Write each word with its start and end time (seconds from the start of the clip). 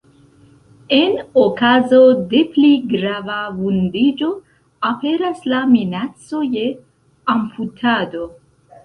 En 0.95 1.11
okazo 1.41 1.99
de 2.31 2.39
pli 2.55 2.71
grava 2.93 3.35
vundiĝo 3.57 4.29
aperas 4.93 5.45
la 5.53 5.61
minaco 5.75 6.41
je 6.55 6.65
amputado. 7.35 8.25